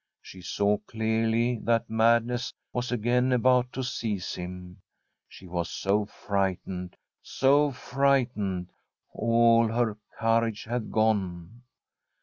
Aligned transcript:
She 0.23 0.41
saw 0.41 0.79
clearly 0.79 1.59
that 1.61 1.87
madness 1.87 2.55
was 2.73 2.91
again 2.91 3.31
about 3.31 3.71
to 3.73 3.83
seize 3.83 4.33
him. 4.33 4.81
She 5.29 5.45
was 5.45 5.69
so 5.69 6.05
frightened, 6.05 6.97
so 7.21 7.69
frightened, 7.69 8.71
all 9.13 9.67
her 9.67 9.99
courage 10.17 10.63
had 10.63 10.91
gone. 10.91 11.61